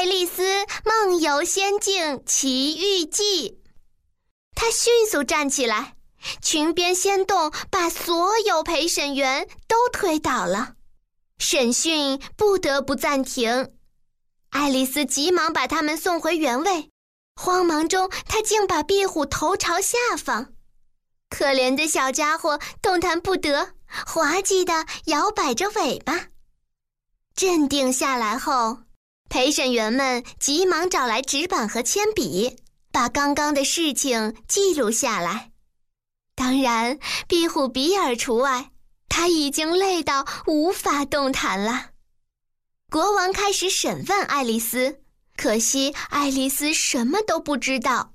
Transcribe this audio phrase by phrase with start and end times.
[0.00, 0.42] 爱丽丝
[0.82, 3.50] 梦游仙境奇遇记》。
[4.54, 5.94] 他迅速站起来，
[6.40, 10.76] 裙边掀动，把所有陪审员都推倒了。
[11.36, 13.74] 审讯不得不暂停。
[14.48, 16.90] 爱丽丝急忙把他们送回原位，
[17.36, 20.54] 慌忙中，她竟把壁虎头朝下放。
[21.28, 23.74] 可怜的小家伙动弹不得，
[24.06, 26.28] 滑稽地摇摆着尾巴。
[27.34, 28.78] 镇定下来后，
[29.30, 32.56] 陪审员们急忙找来纸板和铅笔，
[32.90, 35.52] 把刚刚的事情记录下来。
[36.34, 38.72] 当然，壁虎比尔除外，
[39.08, 41.90] 他已经累到无法动弹了。
[42.90, 45.00] 国王开始审问爱丽丝，
[45.36, 48.12] 可惜爱丽丝什么都不知道。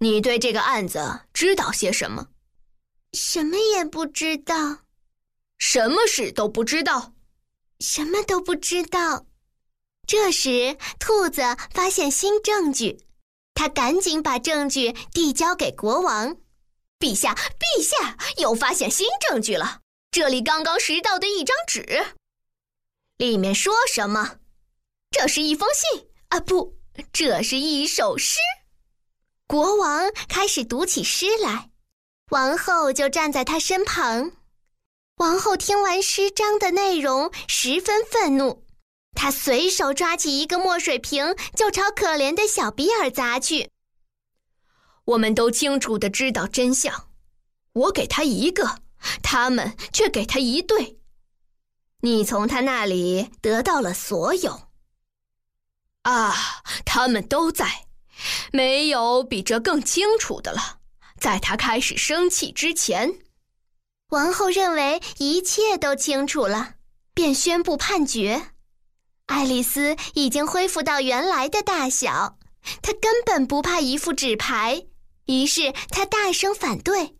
[0.00, 2.26] 你对这个案子知道些什么？
[3.14, 4.80] 什么也不知道。
[5.56, 7.14] 什么事都不知道？
[7.80, 9.24] 什么都不知道。
[10.06, 11.42] 这时，兔子
[11.74, 13.04] 发现新证据，
[13.54, 16.36] 他赶紧把证据递交给国王。
[16.98, 19.80] 陛下，陛下，又发现新证据了！
[20.10, 22.06] 这里刚刚拾到的一张纸，
[23.18, 24.36] 里面说什么？
[25.10, 26.78] 这是一封信啊，不，
[27.12, 28.38] 这是一首诗。
[29.46, 31.70] 国王开始读起诗来。
[32.30, 34.32] 王后就站在他身旁。
[35.16, 38.65] 王后听完诗章的内容，十分愤怒，
[39.16, 43.70] 他随手抓起一个墨水瓶，就朝可怜的小比尔砸去。
[45.06, 47.08] 我们都清楚的知道真相，
[47.72, 48.80] 我给他一个，
[49.22, 50.98] 他们却给他一对。
[52.02, 54.68] 你从他那里得到了所有。
[56.02, 56.34] 啊，
[56.84, 57.86] 他们都在，
[58.52, 60.78] 没有比这更清楚的了。
[61.18, 63.18] 在他开始生气之前，
[64.10, 66.74] 王后认为一切都清楚了，
[67.14, 68.50] 便宣布判决。
[69.26, 72.38] 爱丽丝已经恢复到原来的大小，
[72.80, 74.86] 她根本不怕一副纸牌，
[75.26, 77.16] 于是她大声反对。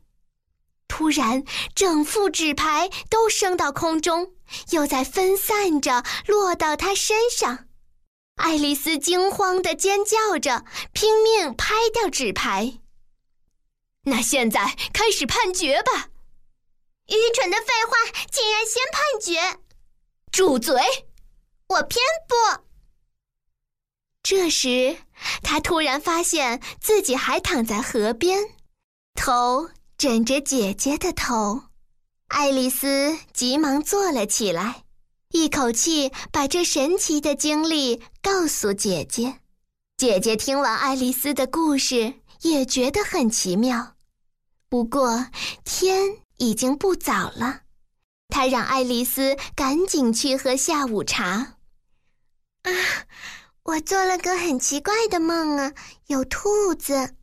[0.88, 4.34] 突然，整副纸牌都升到空中，
[4.70, 7.66] 又在分散着落到她身上。
[8.36, 12.80] 爱丽丝惊慌地尖叫着，拼命拍掉纸牌。
[14.04, 16.10] 那现在开始判决吧！
[17.08, 19.58] 愚蠢的废话，竟然先判决！
[20.30, 21.05] 住嘴！
[21.68, 22.62] 我偏不。
[24.22, 24.96] 这时，
[25.42, 28.38] 他突然发现自己还躺在河边，
[29.14, 31.62] 头枕着姐姐的头。
[32.28, 34.84] 爱丽丝急忙坐了起来，
[35.30, 39.40] 一口气把这神奇的经历告诉姐姐。
[39.96, 43.94] 姐姐听完爱丽丝的故事，也觉得很奇妙。
[44.68, 45.28] 不过
[45.64, 47.60] 天已经不早了，
[48.28, 51.55] 他让爱丽丝赶紧去喝下午茶。
[52.66, 52.72] 啊，
[53.62, 55.72] 我做了个很奇怪的梦啊，
[56.06, 57.14] 有兔子。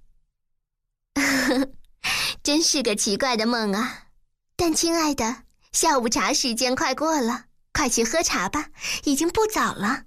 [2.42, 4.08] 真是个奇怪的梦啊！
[4.56, 8.70] 但亲爱的，下午茶时间快过了，快去喝茶吧，
[9.04, 10.04] 已经不早了。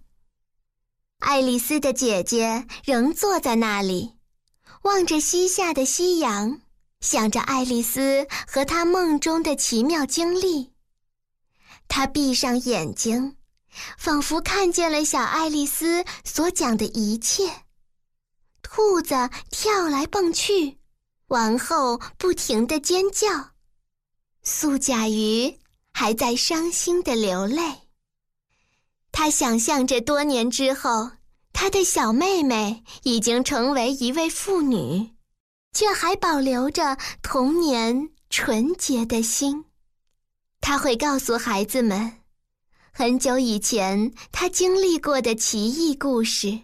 [1.20, 4.16] 爱丽丝的姐姐仍坐在那里，
[4.82, 6.60] 望着西下的夕阳。
[7.00, 10.72] 想着爱丽丝和她梦中的奇妙经历，
[11.88, 13.36] 她闭上眼睛，
[13.98, 17.50] 仿佛看见了小爱丽丝所讲的一切。
[18.62, 19.14] 兔子
[19.50, 20.78] 跳来蹦去，
[21.28, 23.52] 王后不停地尖叫，
[24.42, 25.58] 素甲鱼
[25.92, 27.62] 还在伤心地流泪。
[29.12, 31.10] 她想象着多年之后，
[31.52, 35.16] 她的小妹妹已经成为一位妇女。
[35.72, 39.66] 却还保留着童年纯洁的心，
[40.58, 42.22] 他会告诉孩子们，
[42.98, 46.60] 很久以前他经历过的奇异故事。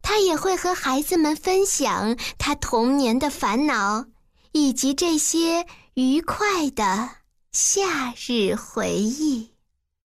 [0.00, 4.06] 他也会和孩子们分享他童年的烦恼，
[4.52, 7.10] 以及这些愉快的
[7.50, 9.51] 夏日回忆。